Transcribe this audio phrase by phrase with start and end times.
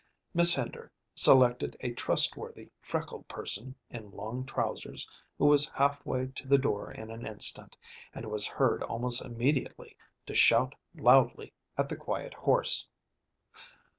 [0.33, 6.47] Miss Hender selected a trustworthy freckled person in long trousers, who was half way to
[6.47, 7.77] the door in an instant,
[8.11, 9.95] and was heard almost immediately
[10.25, 12.87] to shout loudly at the quiet horse.